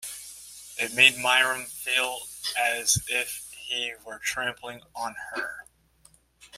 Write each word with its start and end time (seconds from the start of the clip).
It 0.79 0.95
made 0.95 1.17
Miriam 1.19 1.65
feel 1.67 2.21
as 2.57 3.03
if 3.07 3.51
he 3.51 3.93
were 4.03 4.17
trampling 4.17 4.81
on 4.95 5.13
her. 5.29 5.67